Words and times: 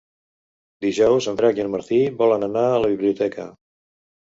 Dijous 0.85 1.27
en 1.33 1.37
Drac 1.43 1.61
i 1.61 1.65
en 1.65 1.69
Martí 1.75 2.01
volen 2.23 2.49
anar 2.51 2.65
a 2.73 2.83
la 2.87 2.93
biblioteca. 2.97 3.49